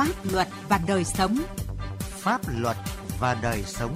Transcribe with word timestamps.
Pháp 0.00 0.32
luật 0.32 0.48
và 0.68 0.80
đời 0.88 1.04
sống. 1.04 1.36
Pháp 2.00 2.40
luật 2.58 2.76
và 3.18 3.38
đời 3.42 3.62
sống. 3.62 3.94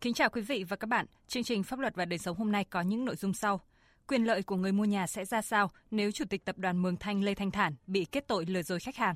Kính 0.00 0.14
chào 0.14 0.30
quý 0.30 0.40
vị 0.40 0.64
và 0.64 0.76
các 0.76 0.86
bạn. 0.86 1.06
Chương 1.28 1.44
trình 1.44 1.62
Pháp 1.62 1.78
luật 1.78 1.94
và 1.94 2.04
đời 2.04 2.18
sống 2.18 2.36
hôm 2.36 2.52
nay 2.52 2.64
có 2.64 2.80
những 2.80 3.04
nội 3.04 3.16
dung 3.16 3.34
sau. 3.34 3.60
Quyền 4.06 4.24
lợi 4.24 4.42
của 4.42 4.56
người 4.56 4.72
mua 4.72 4.84
nhà 4.84 5.06
sẽ 5.06 5.24
ra 5.24 5.42
sao 5.42 5.70
nếu 5.90 6.10
Chủ 6.10 6.24
tịch 6.30 6.44
Tập 6.44 6.58
đoàn 6.58 6.82
Mường 6.82 6.96
Thanh 6.96 7.24
Lê 7.24 7.34
Thanh 7.34 7.50
Thản 7.50 7.74
bị 7.86 8.04
kết 8.04 8.24
tội 8.28 8.46
lừa 8.46 8.62
dối 8.62 8.80
khách 8.80 8.96
hàng? 8.96 9.14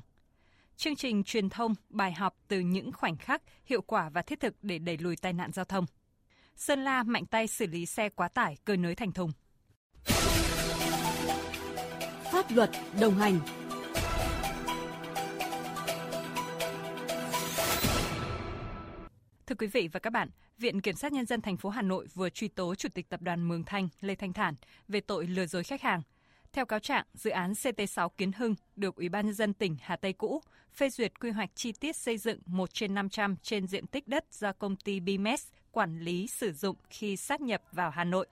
Chương 0.77 0.95
trình 0.95 1.23
truyền 1.23 1.49
thông, 1.49 1.73
bài 1.89 2.13
học 2.13 2.35
từ 2.47 2.59
những 2.59 2.91
khoảnh 2.91 3.17
khắc, 3.17 3.41
hiệu 3.65 3.81
quả 3.81 4.09
và 4.09 4.21
thiết 4.21 4.39
thực 4.39 4.55
để 4.61 4.79
đẩy 4.79 4.97
lùi 4.97 5.15
tai 5.15 5.33
nạn 5.33 5.51
giao 5.51 5.65
thông. 5.65 5.85
Sơn 6.55 6.83
La 6.83 7.03
mạnh 7.03 7.25
tay 7.25 7.47
xử 7.47 7.67
lý 7.67 7.85
xe 7.85 8.09
quá 8.09 8.27
tải 8.27 8.57
cơi 8.65 8.77
nới 8.77 8.95
thành 8.95 9.11
thùng. 9.11 9.31
Pháp 12.33 12.45
luật 12.51 12.69
đồng 13.01 13.15
hành 13.15 13.39
Thưa 19.47 19.55
quý 19.55 19.67
vị 19.67 19.89
và 19.91 19.99
các 19.99 20.09
bạn, 20.09 20.29
Viện 20.57 20.81
Kiểm 20.81 20.95
sát 20.95 21.11
Nhân 21.11 21.25
dân 21.25 21.41
thành 21.41 21.57
phố 21.57 21.69
Hà 21.69 21.81
Nội 21.81 22.07
vừa 22.13 22.29
truy 22.29 22.47
tố 22.47 22.75
Chủ 22.75 22.89
tịch 22.93 23.09
Tập 23.09 23.21
đoàn 23.21 23.47
Mường 23.47 23.63
Thanh 23.63 23.89
Lê 24.01 24.15
Thanh 24.15 24.33
Thản 24.33 24.55
về 24.87 24.99
tội 24.99 25.27
lừa 25.27 25.45
dối 25.45 25.63
khách 25.63 25.81
hàng. 25.81 26.01
Theo 26.53 26.65
cáo 26.65 26.79
trạng, 26.79 27.05
dự 27.13 27.29
án 27.29 27.51
CT6 27.51 28.09
Kiến 28.09 28.31
Hưng 28.31 28.55
được 28.75 28.95
Ủy 28.95 29.09
ban 29.09 29.25
nhân 29.25 29.35
dân 29.35 29.53
tỉnh 29.53 29.77
Hà 29.81 29.95
Tây 29.95 30.13
cũ 30.13 30.41
phê 30.73 30.89
duyệt 30.89 31.19
quy 31.19 31.31
hoạch 31.31 31.49
chi 31.55 31.71
tiết 31.71 31.95
xây 31.95 32.17
dựng 32.17 32.39
1 32.45 32.73
trên 32.73 32.93
500 32.93 33.35
trên 33.43 33.67
diện 33.67 33.87
tích 33.87 34.07
đất 34.07 34.25
do 34.31 34.51
công 34.53 34.75
ty 34.75 34.99
Bimes 34.99 35.47
quản 35.71 35.99
lý 35.99 36.27
sử 36.27 36.51
dụng 36.53 36.75
khi 36.89 37.17
sát 37.17 37.41
nhập 37.41 37.61
vào 37.71 37.89
Hà 37.89 38.03
Nội. 38.03 38.27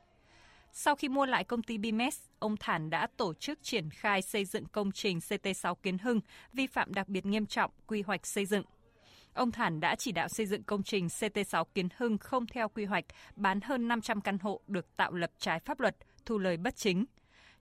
Sau 0.74 0.96
khi 0.96 1.10
mua 1.10 1.26
lại 1.26 1.44
công 1.44 1.64
ty 1.64 1.78
Bimes, 1.78 2.20
ông 2.40 2.58
Thản 2.58 2.90
đã 2.90 3.08
tổ 3.18 3.34
chức 3.34 3.64
triển 3.64 3.90
khai 3.90 4.22
xây 4.22 4.46
dựng 4.46 4.66
công 4.66 4.92
trình 4.92 5.18
CT6 5.18 5.76
Kiến 5.76 5.98
Hưng 5.98 6.20
vi 6.54 6.68
phạm 6.68 6.94
đặc 6.94 7.08
biệt 7.08 7.26
nghiêm 7.26 7.46
trọng 7.46 7.72
quy 7.88 8.02
hoạch 8.02 8.28
xây 8.28 8.46
dựng. 8.46 8.64
Ông 9.34 9.52
Thản 9.52 9.80
đã 9.80 9.96
chỉ 9.96 10.12
đạo 10.12 10.28
xây 10.30 10.46
dựng 10.46 10.64
công 10.64 10.84
trình 10.84 11.08
CT6 11.08 11.66
Kiến 11.76 11.88
Hưng 11.98 12.18
không 12.18 12.48
theo 12.48 12.70
quy 12.70 12.86
hoạch, 12.86 13.06
bán 13.36 13.62
hơn 13.62 13.88
500 13.88 14.22
căn 14.22 14.38
hộ 14.40 14.62
được 14.68 14.98
tạo 14.98 15.14
lập 15.14 15.32
trái 15.38 15.60
pháp 15.60 15.80
luật, 15.80 15.96
thu 16.26 16.38
lời 16.38 16.58
bất 16.58 16.76
chính. 16.76 17.06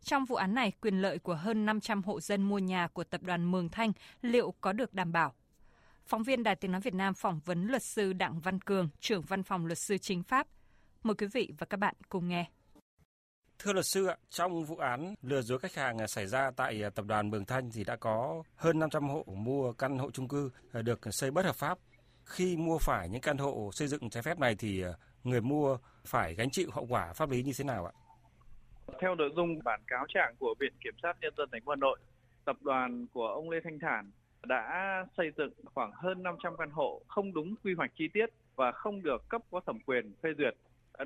Trong 0.03 0.25
vụ 0.25 0.37
án 0.37 0.55
này, 0.55 0.73
quyền 0.81 1.03
lợi 1.03 1.19
của 1.19 1.35
hơn 1.35 1.67
500 1.67 2.03
hộ 2.03 2.21
dân 2.21 2.43
mua 2.43 2.59
nhà 2.59 2.89
của 2.89 3.05
tập 3.05 3.23
đoàn 3.23 3.51
Mường 3.51 3.69
Thanh 3.69 3.93
liệu 4.23 4.55
có 4.61 4.73
được 4.73 4.95
đảm 4.95 5.13
bảo? 5.13 5.35
Phóng 6.07 6.23
viên 6.23 6.43
Đài 6.43 6.57
Tiếng 6.57 6.73
Nói 6.73 6.81
Việt 6.81 6.95
Nam 6.95 7.15
phỏng 7.15 7.41
vấn 7.45 7.67
luật 7.67 7.83
sư 7.83 8.13
Đặng 8.13 8.41
Văn 8.41 8.61
Cường, 8.61 8.89
trưởng 9.01 9.23
văn 9.23 9.43
phòng 9.43 9.67
luật 9.67 9.79
sư 9.79 9.99
chính 9.99 10.23
pháp. 10.23 10.47
Mời 11.03 11.15
quý 11.15 11.27
vị 11.27 11.53
và 11.59 11.67
các 11.67 11.77
bạn 11.77 11.95
cùng 12.09 12.29
nghe. 12.29 12.51
Thưa 13.63 13.73
luật 13.73 13.87
sư 13.87 14.07
ạ, 14.07 14.17
trong 14.31 14.65
vụ 14.65 14.77
án 14.77 15.15
lừa 15.23 15.43
dối 15.43 15.59
khách 15.59 15.75
hàng 15.75 15.99
à, 15.99 16.07
xảy 16.07 16.27
ra 16.27 16.51
tại 16.57 16.85
à, 16.85 16.91
tập 16.91 17.05
đoàn 17.09 17.31
Mường 17.31 17.45
Thanh 17.45 17.71
thì 17.75 17.85
đã 17.85 17.97
có 17.97 18.43
hơn 18.57 18.79
500 18.79 19.09
hộ 19.09 19.25
mua 19.27 19.73
căn 19.73 19.99
hộ 19.99 20.11
chung 20.11 20.29
cư 20.29 20.51
à, 20.73 20.83
được 20.83 21.01
xây 21.11 21.31
bất 21.31 21.45
hợp 21.45 21.57
pháp. 21.57 21.79
Khi 22.25 22.57
mua 22.57 22.79
phải 22.79 23.09
những 23.09 23.21
căn 23.21 23.39
hộ 23.39 23.71
xây 23.73 23.89
dựng 23.89 24.11
trái 24.11 24.23
phép 24.23 24.39
này 24.39 24.55
thì 24.59 24.85
người 25.25 25.41
mua 25.41 25.79
phải 26.05 26.35
gánh 26.35 26.51
chịu 26.51 26.69
hậu 26.73 26.87
quả 26.89 27.13
pháp 27.13 27.31
lý 27.31 27.43
như 27.43 27.53
thế 27.59 27.65
nào 27.65 27.87
ạ? 27.87 27.93
Theo 29.01 29.15
nội 29.15 29.31
dung 29.37 29.59
bản 29.65 29.81
cáo 29.87 30.07
trạng 30.09 30.35
của 30.39 30.55
Viện 30.61 30.73
Kiểm 30.85 30.95
sát 31.03 31.17
Nhân 31.21 31.35
dân 31.37 31.49
thành 31.53 31.63
phố 31.65 31.71
Hà 31.73 31.77
Nội, 31.77 31.99
tập 32.45 32.57
đoàn 32.61 33.07
của 33.13 33.27
ông 33.27 33.51
Lê 33.51 33.61
Thanh 33.65 33.79
Thản 33.79 34.11
đã 34.43 35.05
xây 35.17 35.31
dựng 35.37 35.53
khoảng 35.75 35.93
hơn 35.95 36.23
500 36.23 36.57
căn 36.59 36.71
hộ 36.71 37.03
không 37.09 37.33
đúng 37.33 37.55
quy 37.65 37.75
hoạch 37.75 37.91
chi 37.99 38.09
tiết 38.13 38.27
và 38.57 38.73
không 38.73 39.03
được 39.03 39.29
cấp 39.29 39.43
có 39.51 39.61
thẩm 39.67 39.79
quyền 39.87 40.13
phê 40.23 40.31
duyệt. 40.39 40.55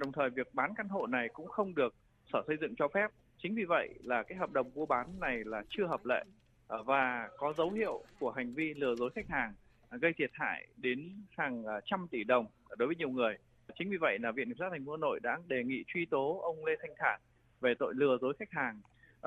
Đồng 0.01 0.13
thời 0.13 0.31
việc 0.31 0.55
bán 0.55 0.75
căn 0.77 0.89
hộ 0.89 1.07
này 1.07 1.29
cũng 1.33 1.49
không 1.49 1.75
được 1.75 1.95
sở 2.33 2.43
xây 2.47 2.57
dựng 2.61 2.75
cho 2.79 2.89
phép. 2.89 3.11
Chính 3.39 3.55
vì 3.55 3.65
vậy 3.65 3.95
là 4.03 4.23
cái 4.23 4.39
hợp 4.39 4.53
đồng 4.53 4.71
mua 4.75 4.87
bán 4.87 5.21
này 5.21 5.45
là 5.45 5.63
chưa 5.69 5.87
hợp 5.87 6.05
lệ 6.05 6.25
ờ, 6.67 6.83
và 6.83 7.29
có 7.37 7.53
dấu 7.53 7.71
hiệu 7.71 8.05
của 8.19 8.31
hành 8.31 8.55
vi 8.55 8.75
lừa 8.75 8.95
dối 8.95 9.11
khách 9.15 9.29
hàng 9.29 9.55
ờ, 9.89 9.99
gây 9.99 10.13
thiệt 10.13 10.31
hại 10.33 10.67
đến 10.77 11.13
hàng 11.31 11.65
ờ, 11.65 11.81
trăm 11.85 12.09
tỷ 12.11 12.25
đồng 12.25 12.47
đối 12.79 12.87
với 12.87 12.97
nhiều 12.97 13.11
người. 13.11 13.37
Chính 13.79 13.91
vì 13.91 13.97
vậy 13.97 14.19
là 14.19 14.33
Viện 14.33 14.49
Kiểm 14.49 14.57
sát 14.59 14.69
thành 14.71 14.85
phố 14.85 14.93
Hà 14.93 14.97
Nội 15.01 15.21
đã 15.23 15.39
đề 15.47 15.65
nghị 15.65 15.85
truy 15.87 16.07
tố 16.07 16.41
ông 16.43 16.65
Lê 16.65 16.73
Thanh 16.81 16.95
Thản 16.99 17.21
về 17.61 17.75
tội 17.79 17.95
lừa 17.97 18.19
dối 18.21 18.35
khách 18.39 18.51
hàng. 18.51 18.81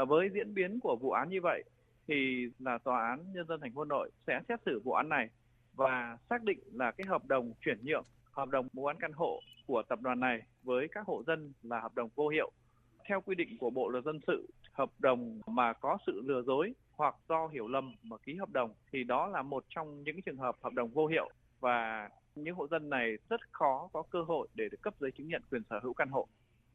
Với 0.08 0.30
diễn 0.34 0.54
biến 0.54 0.80
của 0.80 0.96
vụ 0.96 1.12
án 1.12 1.30
như 1.30 1.42
vậy 1.42 1.64
thì 2.08 2.48
là 2.60 2.78
tòa 2.78 3.10
án 3.10 3.34
nhân 3.34 3.48
dân 3.48 3.60
thành 3.62 3.74
phố 3.74 3.82
Hà 3.82 3.88
Nội 3.88 4.12
sẽ 4.28 4.42
xét 4.50 4.60
xử 4.66 4.80
vụ 4.84 4.92
án 4.92 5.10
này 5.10 5.30
và 5.74 6.18
xác 6.30 6.44
định 6.44 6.60
là 6.74 6.92
cái 6.92 7.08
hợp 7.08 7.26
đồng 7.26 7.54
chuyển 7.62 7.78
nhượng, 7.86 8.06
hợp 8.32 8.50
đồng 8.50 8.68
mua 8.74 8.88
bán 8.88 8.98
căn 9.00 9.12
hộ 9.12 9.42
của 9.68 9.84
tập 9.90 10.02
đoàn 10.02 10.20
này 10.20 10.42
với 10.64 10.88
các 10.92 11.08
hộ 11.08 11.24
dân 11.28 11.54
là 11.64 11.80
hợp 11.80 11.96
đồng 11.96 12.10
vô 12.16 12.28
hiệu 12.28 12.52
theo 13.08 13.22
quy 13.22 13.36
định 13.36 13.58
của 13.60 13.70
Bộ 13.70 13.90
luật 13.90 14.04
dân 14.04 14.20
sự, 14.28 14.50
hợp 14.72 14.90
đồng 15.00 15.42
mà 15.48 15.74
có 15.74 15.98
sự 16.08 16.22
lừa 16.26 16.42
dối 16.42 16.74
hoặc 16.92 17.16
do 17.30 17.48
hiểu 17.48 17.68
lầm 17.68 17.96
mà 18.04 18.18
ký 18.18 18.36
hợp 18.36 18.50
đồng 18.50 18.74
thì 18.92 19.04
đó 19.04 19.28
là 19.28 19.42
một 19.42 19.66
trong 19.70 20.04
những 20.04 20.22
trường 20.22 20.38
hợp 20.38 20.56
hợp 20.62 20.74
đồng 20.74 20.90
vô 20.90 21.08
hiệu 21.08 21.30
và 21.60 22.10
những 22.36 22.56
hộ 22.56 22.68
dân 22.68 22.90
này 22.90 23.18
rất 23.30 23.42
khó 23.52 23.90
có 23.94 24.04
cơ 24.10 24.22
hội 24.28 24.48
để 24.56 24.66
được 24.72 24.82
cấp 24.82 24.94
giấy 25.00 25.12
chứng 25.18 25.28
nhận 25.28 25.42
quyền 25.52 25.62
sở 25.70 25.80
hữu 25.84 25.94
căn 25.94 26.10
hộ. 26.10 26.28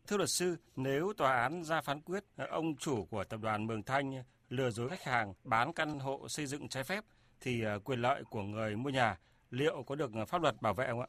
Thưa 0.06 0.16
luật 0.16 0.28
sư, 0.28 0.56
nếu 0.76 1.12
tòa 1.16 1.36
án 1.42 1.64
ra 1.64 1.80
phán 1.80 2.00
quyết 2.00 2.24
ông 2.36 2.76
chủ 2.76 3.04
của 3.10 3.24
tập 3.24 3.40
đoàn 3.42 3.66
Mường 3.66 3.82
Thanh 3.82 4.12
lừa 4.48 4.70
dối 4.70 4.88
khách 4.88 5.02
hàng 5.02 5.34
bán 5.44 5.72
căn 5.72 5.98
hộ 5.98 6.28
xây 6.28 6.46
dựng 6.46 6.68
trái 6.68 6.84
phép 6.84 7.04
thì 7.40 7.64
à, 7.64 7.78
quyền 7.84 7.98
lợi 7.98 8.24
của 8.30 8.42
người 8.42 8.76
mua 8.76 8.90
nhà 8.90 9.18
liệu 9.50 9.82
có 9.86 9.94
được 9.94 10.10
pháp 10.28 10.42
luật 10.42 10.62
bảo 10.62 10.74
vệ 10.74 10.86
không 10.86 11.00
ạ? 11.00 11.06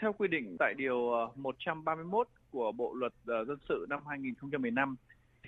Theo 0.00 0.12
quy 0.12 0.28
định 0.28 0.56
tại 0.58 0.74
điều 0.74 1.10
ờ, 1.12 1.30
131 1.36 2.28
của 2.50 2.72
Bộ 2.72 2.94
luật 2.94 3.12
ờ, 3.26 3.44
dân 3.44 3.58
sự 3.68 3.86
năm 3.88 4.00
2015, 4.06 4.96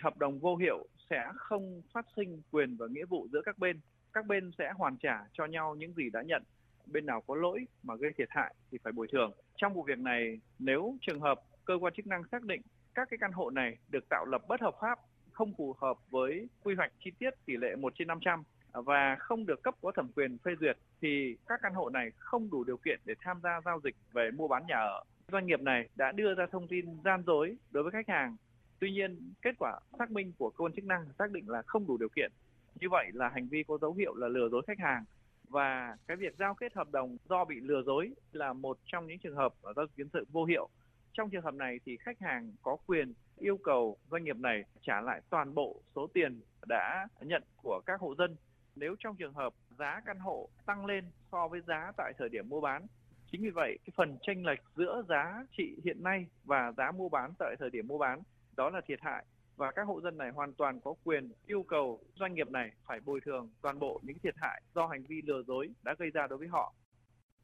hợp 0.01 0.19
đồng 0.19 0.39
vô 0.39 0.57
hiệu 0.57 0.87
sẽ 1.11 1.25
không 1.37 1.83
phát 1.93 2.07
sinh 2.17 2.43
quyền 2.51 2.77
và 2.77 2.87
nghĩa 2.91 3.05
vụ 3.05 3.29
giữa 3.33 3.41
các 3.45 3.59
bên. 3.59 3.81
Các 4.13 4.27
bên 4.27 4.51
sẽ 4.59 4.73
hoàn 4.77 4.97
trả 4.97 5.25
cho 5.33 5.47
nhau 5.47 5.75
những 5.75 5.95
gì 5.95 6.11
đã 6.11 6.23
nhận. 6.23 6.43
Bên 6.87 7.07
nào 7.07 7.21
có 7.27 7.35
lỗi 7.35 7.67
mà 7.83 7.95
gây 7.95 8.11
thiệt 8.17 8.29
hại 8.31 8.55
thì 8.71 8.79
phải 8.85 8.93
bồi 8.93 9.09
thường. 9.13 9.33
Trong 9.57 9.75
vụ 9.75 9.83
việc 9.83 9.99
này, 9.99 10.41
nếu 10.59 10.97
trường 11.01 11.21
hợp 11.21 11.41
cơ 11.65 11.75
quan 11.81 11.95
chức 11.97 12.07
năng 12.07 12.23
xác 12.33 12.43
định 12.43 12.61
các 12.95 13.09
cái 13.11 13.19
căn 13.21 13.33
hộ 13.33 13.51
này 13.51 13.77
được 13.89 14.09
tạo 14.11 14.25
lập 14.25 14.43
bất 14.49 14.61
hợp 14.61 14.75
pháp, 14.81 14.99
không 15.33 15.53
phù 15.59 15.75
hợp 15.81 16.11
với 16.11 16.49
quy 16.63 16.75
hoạch 16.75 16.93
chi 17.05 17.11
tiết 17.19 17.31
tỷ 17.47 17.57
lệ 17.57 17.77
1 17.77 17.93
trên 17.97 18.09
500 18.09 18.43
và 18.73 19.17
không 19.19 19.47
được 19.47 19.63
cấp 19.63 19.75
có 19.83 19.93
thẩm 19.93 20.09
quyền 20.17 20.39
phê 20.39 20.53
duyệt 20.61 20.77
thì 21.01 21.37
các 21.47 21.61
căn 21.63 21.75
hộ 21.75 21.91
này 21.91 22.11
không 22.19 22.51
đủ 22.51 22.65
điều 22.65 22.77
kiện 22.77 23.01
để 23.05 23.15
tham 23.21 23.41
gia 23.43 23.61
giao 23.65 23.81
dịch 23.85 23.97
về 24.13 24.31
mua 24.31 24.49
bán 24.49 24.67
nhà 24.67 24.77
ở. 24.77 25.05
Doanh 25.33 25.47
nghiệp 25.47 25.61
này 25.61 25.89
đã 25.97 26.13
đưa 26.13 26.35
ra 26.35 26.47
thông 26.47 26.69
tin 26.69 26.87
gian 27.05 27.23
dối 27.27 27.57
đối 27.71 27.83
với 27.83 27.93
khách 27.93 28.09
hàng. 28.09 28.37
Tuy 28.79 28.91
nhiên, 28.91 29.33
kết 29.43 29.55
quả 29.59 29.81
xác 29.99 30.11
minh 30.11 30.33
của 30.39 30.51
cơ 30.51 30.65
quan 30.65 30.73
chức 30.73 30.85
năng 30.85 31.05
xác 31.19 31.31
định 31.31 31.49
là 31.49 31.63
không 31.63 31.87
đủ 31.87 31.97
điều 31.97 32.09
kiện. 32.09 32.33
Như 32.81 32.89
vậy 32.91 33.11
là 33.13 33.29
hành 33.29 33.49
vi 33.49 33.63
có 33.63 33.79
dấu 33.81 33.95
hiệu 33.95 34.15
là 34.15 34.29
lừa 34.29 34.49
dối 34.49 34.63
khách 34.67 34.79
hàng 34.79 35.05
và 35.49 35.97
cái 36.07 36.17
việc 36.17 36.35
giao 36.39 36.55
kết 36.55 36.75
hợp 36.75 36.93
đồng 36.93 37.17
do 37.29 37.45
bị 37.45 37.61
lừa 37.61 37.83
dối 37.83 38.15
là 38.33 38.53
một 38.53 38.79
trong 38.87 39.07
những 39.07 39.19
trường 39.19 39.37
hợp 39.37 39.55
giao 39.63 39.87
dịch 39.87 39.97
dân 39.97 40.09
sự 40.13 40.25
vô 40.33 40.45
hiệu. 40.45 40.69
Trong 41.13 41.31
trường 41.31 41.43
hợp 41.43 41.55
này 41.55 41.81
thì 41.85 41.97
khách 41.97 42.21
hàng 42.21 42.53
có 42.63 42.77
quyền 42.87 43.13
yêu 43.39 43.57
cầu 43.57 43.97
doanh 44.11 44.25
nghiệp 44.25 44.37
này 44.37 44.65
trả 44.83 45.01
lại 45.01 45.21
toàn 45.31 45.55
bộ 45.55 45.83
số 45.95 46.07
tiền 46.15 46.41
đã 46.69 47.07
nhận 47.21 47.43
của 47.63 47.81
các 47.87 48.01
hộ 48.01 48.15
dân 48.15 48.37
nếu 48.77 48.97
trong 48.99 49.17
trường 49.17 49.35
hợp 49.35 49.53
giá 49.79 50.01
căn 50.07 50.19
hộ 50.19 50.49
tăng 50.67 50.87
lên 50.87 51.05
so 51.33 51.49
với 51.49 51.61
giá 51.67 51.93
tại 51.97 52.13
thời 52.19 52.29
điểm 52.29 52.49
mua 52.49 52.61
bán. 52.61 52.87
Chính 53.33 53.43
vì 53.43 53.51
vậy, 53.51 53.79
cái 53.85 53.93
phần 53.97 54.19
tranh 54.23 54.47
lệch 54.47 54.61
giữa 54.77 55.03
giá 55.09 55.45
trị 55.57 55.77
hiện 55.85 56.03
nay 56.03 56.27
và 56.45 56.73
giá 56.77 56.93
mua 56.93 57.09
bán 57.09 57.33
tại 57.39 57.57
thời 57.59 57.71
điểm 57.71 57.87
mua 57.87 57.99
bán 57.99 58.23
đó 58.57 58.71
là 58.71 58.81
thiệt 58.87 59.01
hại 59.03 59.25
và 59.57 59.73
các 59.73 59.83
hộ 59.87 60.01
dân 60.01 60.19
này 60.19 60.31
hoàn 60.31 60.53
toàn 60.55 60.81
có 60.81 60.95
quyền 61.05 61.33
yêu 61.47 61.63
cầu 61.69 62.01
doanh 62.15 62.35
nghiệp 62.35 62.51
này 62.51 62.71
phải 62.87 63.01
bồi 63.01 63.21
thường 63.25 63.51
toàn 63.63 63.79
bộ 63.79 64.01
những 64.03 64.19
thiệt 64.19 64.35
hại 64.37 64.63
do 64.75 64.87
hành 64.87 65.05
vi 65.05 65.23
lừa 65.23 65.43
dối 65.43 65.69
đã 65.83 65.95
gây 65.99 66.11
ra 66.11 66.27
đối 66.27 66.39
với 66.39 66.49
họ. 66.49 66.75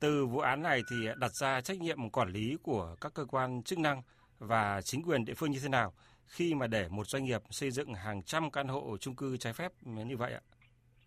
Từ 0.00 0.26
vụ 0.26 0.38
án 0.38 0.62
này 0.62 0.82
thì 0.90 1.08
đặt 1.16 1.32
ra 1.34 1.60
trách 1.60 1.78
nhiệm 1.80 2.10
quản 2.10 2.28
lý 2.28 2.56
của 2.62 2.96
các 3.00 3.14
cơ 3.14 3.24
quan 3.24 3.62
chức 3.62 3.78
năng 3.78 4.02
và 4.38 4.80
chính 4.82 5.02
quyền 5.02 5.24
địa 5.24 5.34
phương 5.34 5.50
như 5.50 5.58
thế 5.62 5.68
nào 5.68 5.92
khi 6.26 6.54
mà 6.54 6.66
để 6.66 6.88
một 6.88 7.06
doanh 7.06 7.24
nghiệp 7.24 7.42
xây 7.50 7.70
dựng 7.70 7.94
hàng 7.94 8.22
trăm 8.22 8.50
căn 8.50 8.68
hộ 8.68 8.96
chung 9.00 9.16
cư 9.16 9.36
trái 9.36 9.52
phép 9.52 9.72
như 9.82 10.16
vậy 10.16 10.32
ạ? 10.32 10.40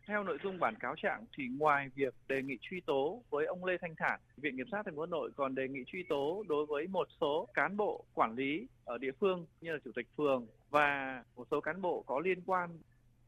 Theo 0.10 0.24
nội 0.24 0.38
dung 0.44 0.60
bản 0.60 0.76
cáo 0.80 0.96
trạng 0.98 1.26
thì 1.38 1.48
ngoài 1.58 1.90
việc 1.96 2.14
đề 2.28 2.42
nghị 2.42 2.58
truy 2.62 2.82
tố 2.82 3.24
với 3.30 3.46
ông 3.46 3.66
Lê 3.66 3.78
Thanh 3.82 3.96
Thản, 3.98 4.20
Viện 4.38 4.58
Kiểm 4.58 4.68
sát 4.72 4.82
thành 4.86 4.96
phố 4.96 5.02
Hà 5.02 5.08
Nội 5.08 5.32
còn 5.36 5.56
đề 5.56 5.68
nghị 5.68 5.80
truy 5.88 6.04
tố 6.10 6.44
đối 6.48 6.66
với 6.66 6.88
một 6.88 7.08
số 7.22 7.48
cán 7.54 7.78
bộ 7.78 8.06
quản 8.14 8.36
lý 8.36 8.68
ở 8.86 8.98
địa 8.98 9.12
phương 9.20 9.46
như 9.62 9.72
là 9.72 9.78
chủ 9.86 9.92
tịch 9.96 10.08
phường 10.18 10.48
và 10.70 11.24
một 11.36 11.48
số 11.52 11.62
cán 11.62 11.82
bộ 11.82 12.04
có 12.08 12.20
liên 12.20 12.42
quan. 12.46 12.70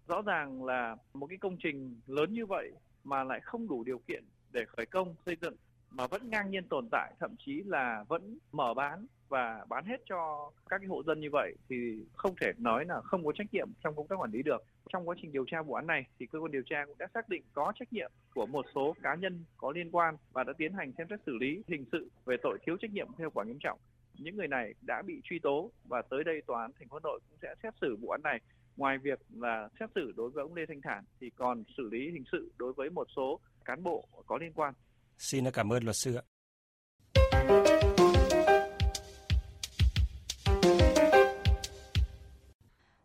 Rõ 0.08 0.22
ràng 0.22 0.64
là 0.64 0.96
một 1.14 1.28
cái 1.28 1.38
công 1.38 1.58
trình 1.64 2.00
lớn 2.08 2.34
như 2.34 2.46
vậy 2.46 2.72
mà 3.04 3.24
lại 3.24 3.40
không 3.44 3.68
đủ 3.68 3.84
điều 3.84 4.00
kiện 4.08 4.24
để 4.52 4.66
khởi 4.66 4.86
công 4.86 5.16
xây 5.26 5.38
dựng 5.42 5.56
mà 5.92 6.08
vẫn 6.08 6.30
ngang 6.30 6.52
nhiên 6.52 6.68
tồn 6.68 6.88
tại 6.92 7.14
thậm 7.20 7.36
chí 7.46 7.64
là 7.66 8.06
vẫn 8.08 8.38
mở 8.52 8.74
bán 8.74 9.06
và 9.32 9.66
bán 9.70 9.86
hết 9.86 10.02
cho 10.10 10.52
các 10.70 10.78
cái 10.78 10.88
hộ 10.88 11.04
dân 11.04 11.20
như 11.20 11.30
vậy 11.32 11.56
thì 11.70 11.76
không 12.14 12.36
thể 12.42 12.52
nói 12.58 12.86
là 12.86 13.02
không 13.02 13.26
có 13.26 13.32
trách 13.36 13.54
nhiệm 13.54 13.70
trong 13.84 13.96
công 13.96 14.08
tác 14.08 14.16
quản 14.20 14.32
lý 14.32 14.44
được. 14.44 14.64
Trong 14.90 15.10
quá 15.10 15.16
trình 15.22 15.32
điều 15.32 15.46
tra 15.48 15.62
vụ 15.62 15.74
án 15.74 15.88
này 15.88 16.06
thì 16.20 16.26
cơ 16.26 16.40
quan 16.40 16.52
điều 16.52 16.62
tra 16.70 16.86
cũng 16.86 16.98
đã 16.98 17.08
xác 17.14 17.30
định 17.30 17.44
có 17.54 17.74
trách 17.80 17.94
nhiệm 17.94 18.12
của 18.34 18.46
một 18.46 18.66
số 18.76 18.96
cá 19.04 19.16
nhân 19.16 19.44
có 19.58 19.72
liên 19.72 19.92
quan 19.92 20.16
và 20.34 20.44
đã 20.44 20.54
tiến 20.58 20.74
hành 20.74 20.92
xem 20.98 21.08
xét 21.10 21.20
xử 21.26 21.38
lý 21.38 21.64
hình 21.68 21.86
sự 21.92 22.12
về 22.26 22.38
tội 22.44 22.58
thiếu 22.66 22.78
trách 22.82 22.92
nhiệm 22.92 23.08
theo 23.18 23.30
quả 23.30 23.46
nghiêm 23.46 23.60
trọng. 23.60 23.80
những 24.18 24.38
người 24.38 24.48
này 24.48 24.74
đã 24.82 25.02
bị 25.02 25.22
truy 25.24 25.40
tố 25.40 25.72
và 25.86 26.02
tới 26.10 26.24
đây 26.24 26.42
tòa 26.48 26.62
án 26.62 26.72
thành 26.80 26.88
phố 26.88 26.96
Hà 26.96 27.00
Nội 27.04 27.20
cũng 27.30 27.38
sẽ 27.42 27.56
xét 27.64 27.74
xử 27.82 27.96
vụ 28.02 28.10
án 28.10 28.22
này. 28.24 28.40
Ngoài 28.78 28.98
việc 28.98 29.20
là 29.30 29.70
xét 29.80 29.90
xử 29.96 30.14
đối 30.16 30.30
với 30.30 30.42
ông 30.42 30.54
Lê 30.54 30.66
Thanh 30.68 30.82
Thản 30.82 31.04
thì 31.22 31.30
còn 31.36 31.64
xử 31.78 31.90
lý 31.92 32.12
hình 32.12 32.24
sự 32.32 32.52
đối 32.58 32.74
với 32.74 32.90
một 32.90 33.08
số 33.16 33.40
cán 33.66 33.84
bộ 33.84 34.08
có 34.26 34.38
liên 34.38 34.54
quan. 34.54 34.74
Xin 35.18 35.44
cảm 35.54 35.74
ơn 35.74 35.84
luật 35.84 35.96
sư 35.96 36.16
ạ. 36.16 36.24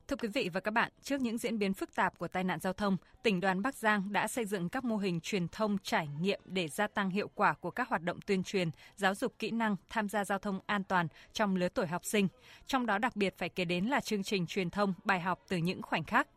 Thưa 0.08 0.16
quý 0.16 0.28
vị 0.28 0.50
và 0.52 0.60
các 0.60 0.70
bạn, 0.70 0.92
trước 1.02 1.20
những 1.20 1.38
diễn 1.38 1.58
biến 1.58 1.74
phức 1.74 1.94
tạp 1.94 2.18
của 2.18 2.28
tai 2.28 2.44
nạn 2.44 2.60
giao 2.60 2.72
thông, 2.72 2.96
tỉnh 3.22 3.40
đoàn 3.40 3.62
Bắc 3.62 3.74
Giang 3.74 4.12
đã 4.12 4.28
xây 4.28 4.44
dựng 4.44 4.68
các 4.68 4.84
mô 4.84 4.96
hình 4.96 5.20
truyền 5.20 5.48
thông 5.48 5.78
trải 5.82 6.08
nghiệm 6.20 6.40
để 6.44 6.68
gia 6.68 6.86
tăng 6.86 7.10
hiệu 7.10 7.30
quả 7.34 7.54
của 7.54 7.70
các 7.70 7.88
hoạt 7.88 8.02
động 8.02 8.20
tuyên 8.26 8.42
truyền, 8.42 8.70
giáo 8.96 9.14
dục 9.14 9.34
kỹ 9.38 9.50
năng 9.50 9.76
tham 9.88 10.08
gia 10.08 10.24
giao 10.24 10.38
thông 10.38 10.60
an 10.66 10.84
toàn 10.84 11.08
trong 11.32 11.56
lứa 11.56 11.68
tuổi 11.68 11.86
học 11.86 12.04
sinh. 12.04 12.28
Trong 12.66 12.86
đó 12.86 12.98
đặc 12.98 13.16
biệt 13.16 13.34
phải 13.38 13.48
kể 13.48 13.64
đến 13.64 13.84
là 13.84 14.00
chương 14.00 14.22
trình 14.22 14.46
truyền 14.46 14.70
thông 14.70 14.94
bài 15.04 15.20
học 15.20 15.44
từ 15.48 15.56
những 15.56 15.82
khoảnh 15.82 16.04
khắc. 16.04 16.28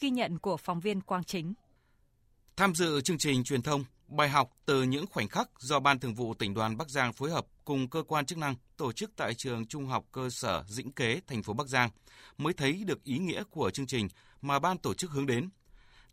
Ghi 0.00 0.10
nhận 0.10 0.38
của 0.38 0.56
phóng 0.56 0.80
viên 0.80 1.00
Quang 1.00 1.24
Chính. 1.24 1.54
Tham 2.56 2.74
dự 2.74 3.00
chương 3.00 3.18
trình 3.18 3.44
truyền 3.44 3.62
thông 3.62 3.84
bài 4.08 4.28
học 4.28 4.50
từ 4.66 4.82
những 4.82 5.06
khoảnh 5.06 5.28
khắc 5.28 5.48
do 5.58 5.80
Ban 5.80 5.98
Thường 5.98 6.14
vụ 6.14 6.34
tỉnh 6.34 6.54
đoàn 6.54 6.76
Bắc 6.76 6.88
Giang 6.88 7.12
phối 7.12 7.30
hợp 7.30 7.46
cùng 7.70 7.88
cơ 7.88 8.02
quan 8.02 8.26
chức 8.26 8.38
năng 8.38 8.54
tổ 8.76 8.92
chức 8.92 9.10
tại 9.16 9.34
trường 9.34 9.66
Trung 9.66 9.86
học 9.86 10.04
cơ 10.12 10.30
sở 10.30 10.64
Dĩnh 10.68 10.92
Kế, 10.92 11.20
thành 11.26 11.42
phố 11.42 11.52
Bắc 11.52 11.68
Giang 11.68 11.90
mới 12.38 12.52
thấy 12.52 12.84
được 12.84 13.04
ý 13.04 13.18
nghĩa 13.18 13.42
của 13.50 13.70
chương 13.70 13.86
trình 13.86 14.08
mà 14.42 14.58
ban 14.58 14.78
tổ 14.78 14.94
chức 14.94 15.10
hướng 15.10 15.26
đến. 15.26 15.48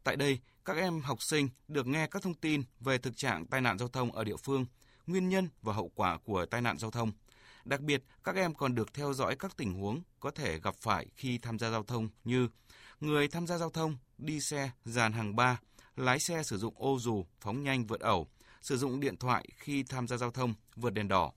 Tại 0.03 0.15
đây, 0.15 0.39
các 0.65 0.77
em 0.77 0.99
học 1.01 1.21
sinh 1.21 1.49
được 1.67 1.87
nghe 1.87 2.07
các 2.07 2.21
thông 2.21 2.33
tin 2.33 2.63
về 2.79 2.97
thực 2.97 3.17
trạng 3.17 3.45
tai 3.45 3.61
nạn 3.61 3.77
giao 3.79 3.87
thông 3.87 4.11
ở 4.11 4.23
địa 4.23 4.35
phương, 4.35 4.65
nguyên 5.07 5.29
nhân 5.29 5.49
và 5.61 5.73
hậu 5.73 5.91
quả 5.95 6.17
của 6.17 6.45
tai 6.45 6.61
nạn 6.61 6.77
giao 6.77 6.91
thông. 6.91 7.11
Đặc 7.65 7.81
biệt, 7.81 8.03
các 8.23 8.35
em 8.35 8.53
còn 8.53 8.75
được 8.75 8.93
theo 8.93 9.13
dõi 9.13 9.35
các 9.35 9.57
tình 9.57 9.73
huống 9.73 10.01
có 10.19 10.31
thể 10.31 10.59
gặp 10.59 10.75
phải 10.75 11.07
khi 11.15 11.37
tham 11.37 11.59
gia 11.59 11.69
giao 11.69 11.83
thông 11.83 12.09
như 12.23 12.49
người 12.99 13.27
tham 13.27 13.47
gia 13.47 13.57
giao 13.57 13.69
thông 13.69 13.97
đi 14.17 14.41
xe 14.41 14.71
dàn 14.85 15.13
hàng 15.13 15.35
ba, 15.35 15.59
lái 15.95 16.19
xe 16.19 16.43
sử 16.43 16.57
dụng 16.57 16.73
ô 16.77 16.99
dù, 16.99 17.25
phóng 17.39 17.63
nhanh 17.63 17.85
vượt 17.85 17.99
ẩu, 17.99 18.27
sử 18.61 18.77
dụng 18.77 18.99
điện 18.99 19.17
thoại 19.17 19.47
khi 19.55 19.83
tham 19.83 20.07
gia 20.07 20.17
giao 20.17 20.31
thông, 20.31 20.53
vượt 20.75 20.89
đèn 20.89 21.07
đỏ. 21.07 21.31